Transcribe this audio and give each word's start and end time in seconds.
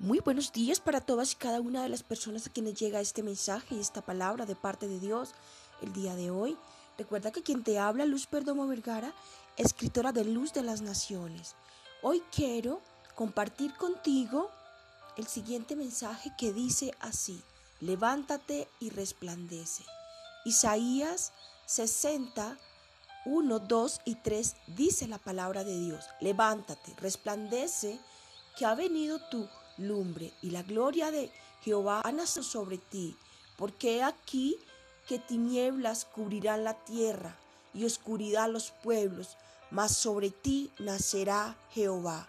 Muy 0.00 0.20
buenos 0.20 0.50
días 0.50 0.80
para 0.80 1.02
todas 1.02 1.32
y 1.32 1.36
cada 1.36 1.60
una 1.60 1.82
de 1.82 1.90
las 1.90 2.02
personas 2.02 2.46
a 2.46 2.50
quienes 2.50 2.72
llega 2.72 3.02
este 3.02 3.22
mensaje 3.22 3.74
y 3.74 3.80
esta 3.80 4.00
palabra 4.00 4.46
de 4.46 4.56
parte 4.56 4.88
de 4.88 4.98
Dios 4.98 5.34
el 5.82 5.92
día 5.92 6.14
de 6.14 6.30
hoy. 6.30 6.56
Recuerda 6.96 7.30
que 7.30 7.42
quien 7.42 7.62
te 7.62 7.78
habla, 7.78 8.06
Luz 8.06 8.26
Perdomo 8.26 8.66
Vergara, 8.66 9.12
escritora 9.58 10.12
de 10.12 10.24
Luz 10.24 10.54
de 10.54 10.62
las 10.62 10.80
Naciones. 10.80 11.54
Hoy 12.00 12.22
quiero 12.34 12.80
compartir 13.14 13.74
contigo 13.74 14.50
el 15.18 15.26
siguiente 15.26 15.76
mensaje 15.76 16.32
que 16.38 16.54
dice 16.54 16.94
así, 17.00 17.42
levántate 17.80 18.68
y 18.80 18.88
resplandece. 18.88 19.84
Isaías 20.46 21.34
60, 21.66 22.56
1, 23.26 23.58
2 23.58 24.00
y 24.06 24.14
3 24.14 24.56
dice 24.68 25.08
la 25.08 25.18
palabra 25.18 25.62
de 25.62 25.78
Dios, 25.78 26.06
levántate, 26.22 26.94
resplandece, 26.96 28.00
que 28.56 28.64
ha 28.64 28.74
venido 28.74 29.18
tu 29.30 29.48
lumbre 29.80 30.32
y 30.42 30.50
la 30.50 30.62
gloria 30.62 31.10
de 31.10 31.30
Jehová 31.62 32.02
ha 32.04 32.12
nacido 32.12 32.42
sobre 32.42 32.78
ti, 32.78 33.16
porque 33.56 34.02
aquí 34.02 34.56
que 35.08 35.18
tinieblas 35.18 36.04
cubrirán 36.04 36.64
la 36.64 36.74
tierra 36.74 37.36
y 37.74 37.84
oscuridad 37.84 38.48
los 38.50 38.70
pueblos, 38.70 39.36
mas 39.70 39.96
sobre 39.96 40.30
ti 40.30 40.70
nacerá 40.78 41.56
Jehová 41.72 42.28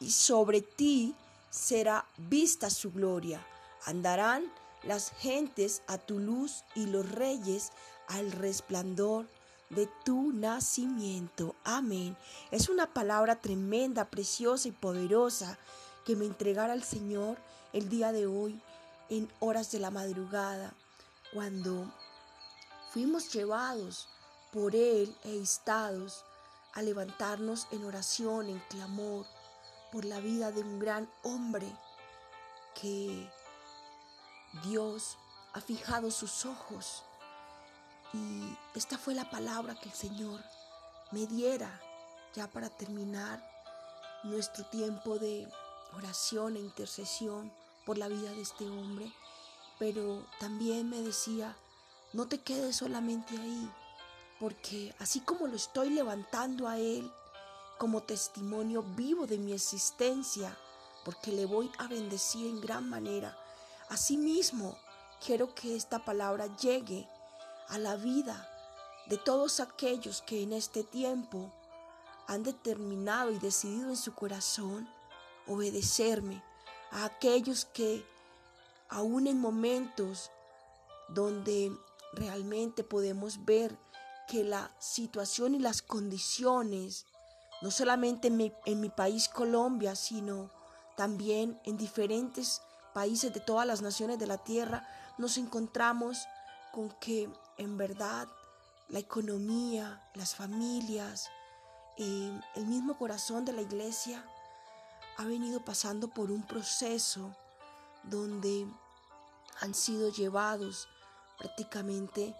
y 0.00 0.10
sobre 0.10 0.62
ti 0.62 1.14
será 1.50 2.06
vista 2.16 2.70
su 2.70 2.90
gloria. 2.90 3.46
Andarán 3.84 4.50
las 4.82 5.10
gentes 5.10 5.82
a 5.86 5.98
tu 5.98 6.18
luz 6.18 6.64
y 6.74 6.86
los 6.86 7.10
reyes 7.10 7.70
al 8.08 8.32
resplandor 8.32 9.28
de 9.68 9.88
tu 10.04 10.32
nacimiento. 10.32 11.54
Amén. 11.64 12.16
Es 12.50 12.68
una 12.68 12.92
palabra 12.92 13.36
tremenda, 13.36 14.06
preciosa 14.06 14.68
y 14.68 14.72
poderosa 14.72 15.58
que 16.04 16.16
me 16.16 16.24
entregara 16.24 16.72
al 16.72 16.82
Señor 16.82 17.38
el 17.72 17.88
día 17.88 18.12
de 18.12 18.26
hoy 18.26 18.60
en 19.08 19.30
horas 19.40 19.70
de 19.70 19.80
la 19.80 19.90
madrugada, 19.90 20.72
cuando 21.32 21.92
fuimos 22.92 23.32
llevados 23.32 24.08
por 24.52 24.74
Él 24.74 25.16
e 25.24 25.30
instados 25.30 26.24
a 26.72 26.82
levantarnos 26.82 27.66
en 27.72 27.84
oración, 27.84 28.48
en 28.48 28.58
clamor, 28.68 29.26
por 29.92 30.04
la 30.04 30.20
vida 30.20 30.52
de 30.52 30.62
un 30.62 30.78
gran 30.78 31.10
hombre 31.22 31.66
que 32.80 33.28
Dios 34.64 35.18
ha 35.52 35.60
fijado 35.60 36.10
sus 36.10 36.46
ojos. 36.46 37.04
Y 38.12 38.56
esta 38.74 38.98
fue 38.98 39.14
la 39.14 39.28
palabra 39.30 39.74
que 39.74 39.88
el 39.88 39.94
Señor 39.94 40.40
me 41.10 41.26
diera 41.26 41.80
ya 42.34 42.48
para 42.48 42.68
terminar 42.70 43.44
nuestro 44.24 44.64
tiempo 44.66 45.18
de 45.18 45.48
oración 45.96 46.56
e 46.56 46.60
intercesión 46.60 47.52
por 47.84 47.98
la 47.98 48.08
vida 48.08 48.30
de 48.30 48.42
este 48.42 48.68
hombre, 48.68 49.12
pero 49.78 50.24
también 50.38 50.88
me 50.88 51.00
decía, 51.02 51.56
no 52.12 52.28
te 52.28 52.40
quedes 52.42 52.76
solamente 52.76 53.36
ahí, 53.36 53.70
porque 54.38 54.94
así 54.98 55.20
como 55.20 55.46
lo 55.46 55.56
estoy 55.56 55.90
levantando 55.90 56.68
a 56.68 56.78
Él 56.78 57.10
como 57.78 58.02
testimonio 58.02 58.82
vivo 58.82 59.26
de 59.26 59.38
mi 59.38 59.52
existencia, 59.52 60.56
porque 61.04 61.32
le 61.32 61.46
voy 61.46 61.70
a 61.78 61.88
bendecir 61.88 62.46
en 62.46 62.60
gran 62.60 62.88
manera, 62.88 63.36
asimismo 63.88 64.76
quiero 65.24 65.54
que 65.54 65.76
esta 65.76 66.04
palabra 66.04 66.46
llegue 66.56 67.08
a 67.68 67.78
la 67.78 67.96
vida 67.96 68.46
de 69.06 69.16
todos 69.16 69.60
aquellos 69.60 70.22
que 70.22 70.42
en 70.42 70.52
este 70.52 70.84
tiempo 70.84 71.52
han 72.26 72.42
determinado 72.42 73.30
y 73.32 73.38
decidido 73.38 73.88
en 73.88 73.96
su 73.96 74.14
corazón 74.14 74.88
obedecerme, 75.46 76.42
a 76.90 77.04
aquellos 77.04 77.64
que 77.64 78.04
aún 78.88 79.26
en 79.26 79.40
momentos 79.40 80.30
donde 81.08 81.72
realmente 82.12 82.84
podemos 82.84 83.44
ver 83.44 83.78
que 84.28 84.44
la 84.44 84.70
situación 84.78 85.54
y 85.54 85.58
las 85.58 85.82
condiciones, 85.82 87.06
no 87.62 87.70
solamente 87.70 88.28
en 88.28 88.80
mi, 88.80 88.88
país 88.88 89.28
Colombia, 89.28 89.96
sino 89.96 90.50
también 90.96 91.60
en 91.64 91.76
diferentes 91.76 92.62
países 92.94 93.32
de 93.32 93.40
todas 93.40 93.66
las 93.66 93.82
naciones 93.82 94.18
de 94.18 94.26
la 94.26 94.38
tierra, 94.38 94.86
nos 95.18 95.36
encontramos 95.36 96.26
con 96.72 96.90
que 97.00 97.28
en 97.58 97.76
verdad 97.76 98.28
la 98.88 98.98
economía, 98.98 100.02
las 100.14 100.34
familias, 100.34 101.28
eh, 101.96 102.40
el 102.54 102.66
mismo 102.66 102.96
corazón 102.98 103.44
de 103.44 103.52
la 103.52 103.62
iglesia 103.62 104.24
ha 105.20 105.26
venido 105.26 105.62
pasando 105.62 106.08
por 106.08 106.30
un 106.30 106.42
proceso 106.42 107.36
donde 108.04 108.66
han 109.60 109.74
sido 109.74 110.10
llevados 110.10 110.88
prácticamente 111.36 112.34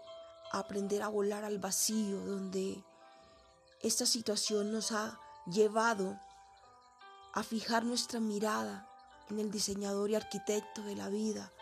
a 0.50 0.60
aprender 0.60 1.02
a 1.02 1.08
volar 1.08 1.44
al 1.44 1.58
vacío, 1.58 2.24
donde 2.24 2.82
esta 3.82 4.06
situación 4.06 4.72
nos 4.72 4.92
ha 4.92 5.20
llevado 5.44 6.18
a 7.34 7.42
fijar 7.42 7.84
nuestra 7.84 8.18
mirada 8.18 8.88
en 9.28 9.40
el 9.40 9.50
diseñador 9.50 10.08
y 10.08 10.14
arquitecto 10.14 10.82
de 10.82 10.96
la 10.96 11.10
vida, 11.10 11.52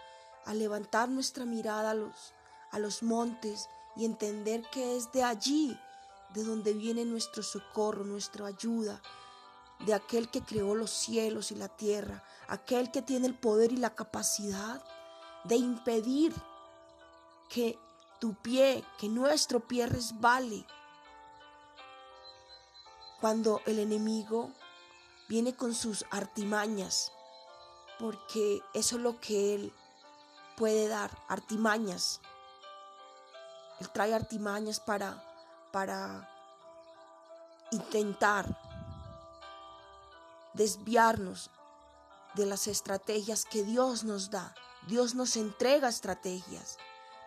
a 0.46 0.54
levantar 0.54 1.08
nuestra 1.08 1.44
mirada 1.44 1.90
a 1.90 1.94
los, 1.94 2.32
a 2.70 2.78
los 2.78 3.02
montes 3.02 3.68
y 3.96 4.04
entender 4.04 4.62
que 4.70 4.96
es 4.96 5.10
de 5.10 5.24
allí 5.24 5.76
de 6.32 6.44
donde 6.44 6.74
viene 6.74 7.04
nuestro 7.04 7.42
socorro, 7.42 8.04
nuestra 8.04 8.46
ayuda, 8.46 9.02
de 9.80 9.94
aquel 9.94 10.28
que 10.30 10.42
creó 10.42 10.74
los 10.74 10.90
cielos 10.90 11.52
y 11.52 11.54
la 11.54 11.68
tierra, 11.68 12.24
aquel 12.48 12.90
que 12.90 13.02
tiene 13.02 13.26
el 13.26 13.34
poder 13.34 13.72
y 13.72 13.76
la 13.76 13.94
capacidad 13.94 14.82
de 15.44 15.56
impedir 15.56 16.34
que 17.48 17.78
tu 18.18 18.34
pie, 18.34 18.84
que 18.98 19.08
nuestro 19.08 19.60
pie 19.60 19.86
resbale. 19.86 20.66
Cuando 23.20 23.60
el 23.66 23.78
enemigo 23.78 24.50
viene 25.28 25.54
con 25.54 25.74
sus 25.74 26.04
artimañas, 26.10 27.12
porque 27.98 28.62
eso 28.74 28.96
es 28.96 29.02
lo 29.02 29.20
que 29.20 29.54
él 29.54 29.72
puede 30.56 30.88
dar, 30.88 31.10
artimañas. 31.28 32.20
Él 33.80 33.90
trae 33.90 34.14
artimañas 34.14 34.80
para, 34.80 35.22
para 35.72 36.28
intentar 37.70 38.67
desviarnos 40.58 41.50
de 42.34 42.44
las 42.44 42.66
estrategias 42.66 43.46
que 43.46 43.62
Dios 43.64 44.04
nos 44.04 44.30
da. 44.30 44.54
Dios 44.86 45.14
nos 45.14 45.36
entrega 45.36 45.88
estrategias, 45.88 46.76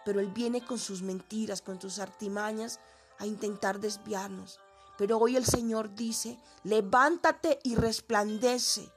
pero 0.06 0.20
Él 0.20 0.28
viene 0.28 0.64
con 0.64 0.78
sus 0.78 1.02
mentiras, 1.02 1.62
con 1.62 1.82
sus 1.82 1.98
artimañas 2.00 2.80
a 3.18 3.26
intentar 3.26 3.80
desviarnos. 3.80 4.60
Pero 4.98 5.18
hoy 5.18 5.36
el 5.36 5.46
Señor 5.46 5.96
dice, 5.96 6.38
levántate 6.64 7.60
y 7.64 7.76
resplandece, 7.76 8.88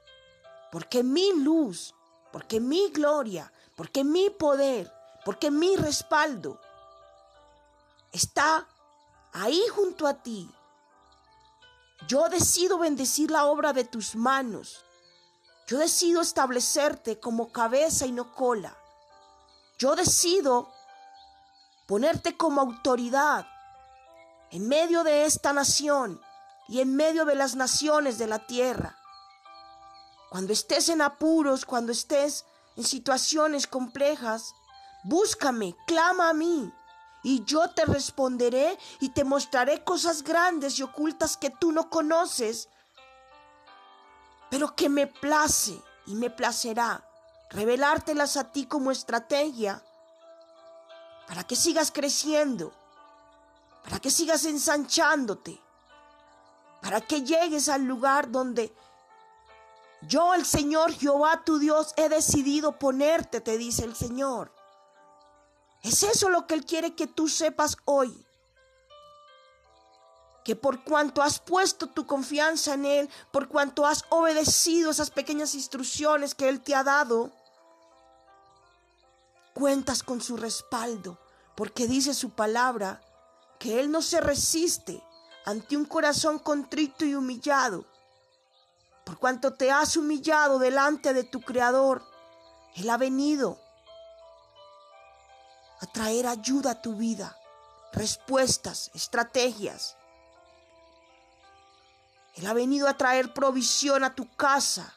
porque 0.71 1.03
mi 1.03 1.33
luz, 1.33 1.95
porque 2.31 2.59
mi 2.59 2.89
gloria, 2.89 3.51
porque 3.75 4.03
mi 4.03 4.29
poder, 4.29 4.91
porque 5.23 5.49
mi 5.49 5.75
respaldo 5.75 6.59
está 8.11 8.67
ahí 9.33 9.61
junto 9.73 10.07
a 10.07 10.21
ti 10.21 10.49
yo 12.07 12.29
decido 12.29 12.77
bendecir 12.77 13.31
la 13.31 13.45
obra 13.45 13.73
de 13.73 13.83
tus 13.83 14.15
manos. 14.15 14.83
Yo 15.67 15.77
decido 15.77 16.21
establecerte 16.21 17.19
como 17.19 17.51
cabeza 17.51 18.05
y 18.05 18.11
no 18.11 18.33
cola. 18.35 18.77
Yo 19.79 19.95
decido 19.95 20.71
ponerte 21.87 22.37
como 22.37 22.61
autoridad 22.61 23.47
en 24.51 24.67
medio 24.67 25.03
de 25.03 25.25
esta 25.25 25.53
nación 25.53 26.21
y 26.67 26.81
en 26.81 26.95
medio 26.95 27.25
de 27.25 27.35
las 27.35 27.55
naciones 27.55 28.17
de 28.17 28.27
la 28.27 28.45
tierra. 28.45 28.97
Cuando 30.29 30.53
estés 30.53 30.89
en 30.89 31.01
apuros, 31.01 31.65
cuando 31.65 31.91
estés 31.91 32.45
en 32.75 32.83
situaciones 32.83 33.67
complejas, 33.67 34.53
búscame, 35.03 35.75
clama 35.87 36.29
a 36.29 36.33
mí 36.33 36.71
y 37.25 37.43
yo 37.43 37.71
te 37.71 37.85
responderé 37.85 38.77
y 38.99 39.09
te 39.09 39.23
mostraré 39.23 39.83
cosas 39.83 40.21
grandes 40.21 40.77
y 40.77 40.83
ocultas 40.83 41.37
que 41.37 41.49
tú 41.49 41.71
no 41.71 41.89
conoces, 41.89 42.69
pero 44.51 44.75
que 44.75 44.89
me 44.89 45.07
place 45.07 45.81
y 46.05 46.13
me 46.13 46.29
placerá 46.29 47.03
revelártelas 47.49 48.37
a 48.37 48.51
ti 48.51 48.67
como 48.67 48.91
estrategia 48.91 49.83
para 51.27 51.43
que 51.43 51.55
sigas 51.55 51.91
creciendo, 51.91 52.71
para 53.83 53.99
que 53.99 54.11
sigas 54.11 54.45
ensanchándote, 54.45 55.59
para 56.79 57.01
que 57.01 57.23
llegues 57.23 57.69
al 57.69 57.85
lugar 57.85 58.29
donde 58.29 58.71
yo, 60.03 60.35
el 60.35 60.45
Señor 60.45 60.93
Jehová 60.93 61.41
tu 61.43 61.57
Dios, 61.57 61.91
he 61.97 62.07
decidido 62.07 62.77
ponerte, 62.77 63.41
te 63.41 63.57
dice 63.57 63.83
el 63.83 63.95
Señor. 63.95 64.54
Es 65.85 66.01
eso 66.01 66.29
lo 66.29 66.47
que 66.47 66.55
Él 66.55 66.65
quiere 66.65 66.95
que 66.95 67.05
tú 67.05 67.29
sepas 67.29 67.77
hoy. 67.85 68.21
que 70.43 70.55
por 70.55 70.83
cuanto 70.83 71.23
has 71.23 71.39
puesto 71.39 71.87
tu 71.87 72.05
confianza 72.05 72.75
en 72.75 72.85
Él, 72.85 73.09
por 73.31 73.47
cuanto 73.47 73.83
has 73.83 74.05
obedecido 74.09 74.91
esas 74.91 75.09
pequeñas 75.09 75.55
instrucciones 75.55 76.35
que 76.35 76.47
Él 76.47 76.61
te 76.61 76.75
ha 76.75 76.83
dado, 76.83 77.31
cuentas 79.55 80.03
con 80.03 80.21
su 80.21 80.37
respaldo, 80.37 81.17
porque 81.55 81.87
dice 81.87 82.13
su 82.13 82.29
palabra 82.29 83.01
que 83.57 83.79
Él 83.79 83.89
no 83.89 84.03
se 84.03 84.21
resiste 84.21 85.01
ante 85.45 85.77
un 85.77 85.85
corazón 85.85 86.37
contrito 86.37 87.05
y 87.05 87.15
humillado. 87.15 87.83
Por 89.03 89.17
cuanto 89.17 89.53
te 89.53 89.71
has 89.71 89.97
humillado 89.97 90.59
delante 90.59 91.15
de 91.15 91.23
tu 91.23 91.41
Creador, 91.41 92.03
Él 92.75 92.87
ha 92.91 92.97
venido 92.97 93.64
a 95.81 95.85
traer 95.87 96.27
ayuda 96.27 96.71
a 96.71 96.81
tu 96.81 96.95
vida, 96.95 97.37
respuestas, 97.93 98.91
estrategias. 98.93 99.97
Él 102.35 102.45
ha 102.47 102.53
venido 102.53 102.87
a 102.87 102.97
traer 102.97 103.33
provisión 103.33 104.03
a 104.03 104.13
tu 104.13 104.33
casa, 104.35 104.93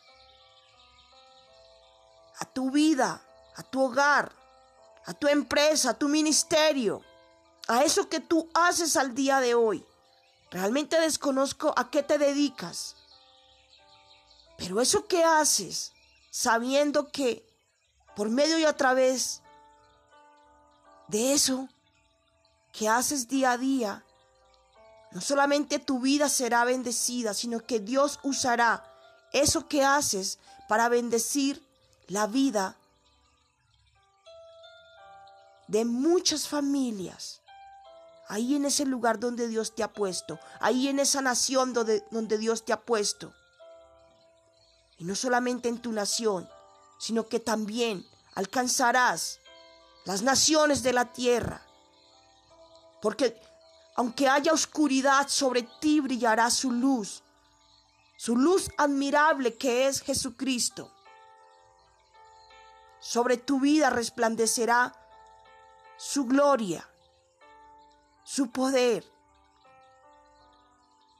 a 2.38 2.44
tu 2.44 2.70
vida, 2.70 3.20
a 3.56 3.62
tu 3.62 3.82
hogar, 3.82 4.32
a 5.06 5.14
tu 5.14 5.28
empresa, 5.28 5.90
a 5.90 5.94
tu 5.94 6.08
ministerio, 6.08 7.02
a 7.66 7.82
eso 7.82 8.08
que 8.08 8.20
tú 8.20 8.48
haces 8.54 8.96
al 8.96 9.14
día 9.14 9.40
de 9.40 9.54
hoy. 9.54 9.84
Realmente 10.50 11.00
desconozco 11.00 11.72
a 11.76 11.90
qué 11.90 12.02
te 12.02 12.18
dedicas. 12.18 12.96
Pero 14.56 14.80
eso 14.80 15.06
que 15.06 15.22
haces, 15.22 15.92
sabiendo 16.30 17.10
que 17.10 17.44
por 18.16 18.30
medio 18.30 18.58
y 18.58 18.64
a 18.64 18.76
través 18.76 19.42
de 21.08 21.32
eso 21.32 21.68
que 22.72 22.88
haces 22.88 23.28
día 23.28 23.52
a 23.52 23.58
día, 23.58 24.04
no 25.10 25.20
solamente 25.20 25.78
tu 25.78 26.00
vida 26.00 26.28
será 26.28 26.64
bendecida, 26.64 27.34
sino 27.34 27.60
que 27.60 27.80
Dios 27.80 28.20
usará 28.22 28.84
eso 29.32 29.66
que 29.66 29.84
haces 29.84 30.38
para 30.68 30.88
bendecir 30.88 31.62
la 32.08 32.26
vida 32.26 32.76
de 35.66 35.84
muchas 35.84 36.46
familias. 36.46 37.40
Ahí 38.28 38.54
en 38.54 38.66
ese 38.66 38.84
lugar 38.84 39.18
donde 39.18 39.48
Dios 39.48 39.74
te 39.74 39.82
ha 39.82 39.92
puesto, 39.92 40.38
ahí 40.60 40.88
en 40.88 40.98
esa 40.98 41.22
nación 41.22 41.72
donde, 41.72 42.04
donde 42.10 42.36
Dios 42.36 42.64
te 42.64 42.74
ha 42.74 42.80
puesto. 42.80 43.32
Y 44.98 45.04
no 45.04 45.14
solamente 45.14 45.70
en 45.70 45.78
tu 45.78 45.92
nación, 45.92 46.48
sino 46.98 47.26
que 47.26 47.40
también 47.40 48.04
alcanzarás 48.34 49.40
las 50.04 50.22
naciones 50.22 50.82
de 50.82 50.92
la 50.92 51.12
tierra. 51.12 51.62
Porque 53.00 53.40
aunque 53.96 54.28
haya 54.28 54.52
oscuridad, 54.52 55.28
sobre 55.28 55.62
ti 55.80 56.00
brillará 56.00 56.50
su 56.50 56.70
luz, 56.70 57.22
su 58.16 58.36
luz 58.36 58.70
admirable 58.76 59.56
que 59.56 59.88
es 59.88 60.00
Jesucristo. 60.00 60.92
Sobre 63.00 63.36
tu 63.36 63.60
vida 63.60 63.90
resplandecerá 63.90 64.94
su 65.96 66.26
gloria, 66.26 66.88
su 68.22 68.50
poder. 68.50 69.04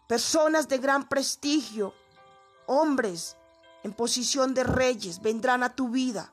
Personas 0.07 0.69
de 0.69 0.79
gran 0.79 1.09
prestigio, 1.09 1.95
hombres 2.67 3.37
en 3.83 3.93
posición 3.93 4.55
de 4.55 4.65
reyes, 4.65 5.21
vendrán 5.21 5.63
a 5.63 5.75
tu 5.75 5.89
vida 5.89 6.33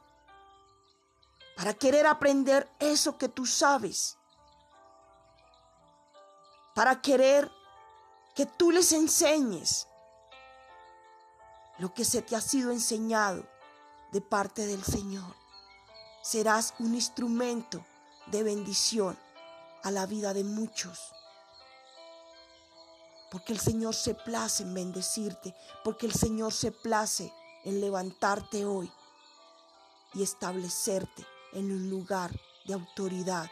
para 1.56 1.74
querer 1.74 2.06
aprender 2.06 2.70
eso 2.80 3.18
que 3.18 3.30
tú 3.30 3.46
sabes, 3.46 4.18
para 6.74 7.02
querer 7.02 7.50
que 8.36 8.46
tú 8.46 8.72
les 8.72 8.92
enseñes 8.92 9.88
lo 11.78 11.94
que 11.94 12.04
se 12.04 12.22
te 12.22 12.36
ha 12.36 12.42
sido 12.42 12.72
enseñado 12.72 13.46
de 14.12 14.22
parte 14.22 14.68
del 14.68 14.84
Señor. 14.84 15.36
Serás 16.22 16.74
un 16.80 16.94
instrumento 16.96 17.86
de 18.28 18.44
bendición 18.44 19.18
a 19.84 19.92
la 19.92 20.06
vida 20.06 20.34
de 20.34 20.44
muchos. 20.44 21.00
Porque 23.32 23.54
el 23.54 23.60
Señor 23.60 23.94
se 23.94 24.14
place 24.16 24.64
en 24.64 24.74
bendecirte, 24.74 25.56
porque 25.84 26.06
el 26.06 26.14
Señor 26.14 26.54
se 26.54 26.72
place 26.72 27.32
en 27.64 27.82
levantarte 27.82 28.66
hoy 28.66 28.92
y 30.14 30.24
establecerte 30.24 31.26
en 31.56 31.72
un 31.72 31.90
lugar 31.90 32.32
de 32.66 32.76
autoridad, 32.76 33.50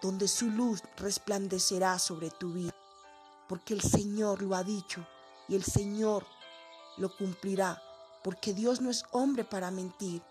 donde 0.00 0.28
su 0.28 0.50
luz 0.50 0.82
resplandecerá 0.96 1.98
sobre 1.98 2.30
tu 2.30 2.52
vida, 2.52 2.74
porque 3.48 3.74
el 3.74 3.82
Señor 3.82 4.40
lo 4.40 4.54
ha 4.54 4.62
dicho 4.62 5.06
y 5.48 5.56
el 5.56 5.64
Señor 5.64 6.24
lo 6.96 7.14
cumplirá, 7.14 7.82
porque 8.24 8.54
Dios 8.54 8.80
no 8.80 8.88
es 8.88 9.04
hombre 9.10 9.44
para 9.44 9.70
mentir, 9.70 10.22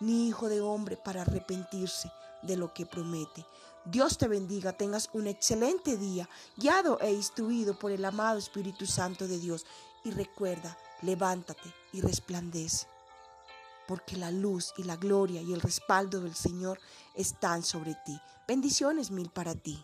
ni 0.00 0.28
hijo 0.28 0.48
de 0.48 0.60
hombre 0.60 0.96
para 0.96 1.22
arrepentirse 1.22 2.10
de 2.42 2.56
lo 2.56 2.72
que 2.72 2.86
promete. 2.86 3.44
Dios 3.84 4.18
te 4.18 4.28
bendiga, 4.28 4.72
tengas 4.72 5.08
un 5.12 5.26
excelente 5.26 5.96
día, 5.96 6.28
guiado 6.56 7.00
e 7.00 7.12
instruido 7.12 7.78
por 7.78 7.90
el 7.90 8.04
amado 8.04 8.38
Espíritu 8.38 8.86
Santo 8.86 9.26
de 9.26 9.38
Dios. 9.38 9.66
Y 10.04 10.10
recuerda, 10.10 10.78
levántate 11.02 11.74
y 11.92 12.00
resplandece, 12.00 12.86
porque 13.88 14.18
la 14.18 14.30
luz 14.30 14.74
y 14.76 14.84
la 14.84 14.96
gloria 14.96 15.40
y 15.40 15.54
el 15.54 15.62
respaldo 15.62 16.20
del 16.20 16.34
Señor 16.34 16.78
están 17.16 17.64
sobre 17.64 17.96
ti. 18.04 18.20
Bendiciones 18.46 19.10
mil 19.10 19.30
para 19.30 19.54
ti. 19.54 19.82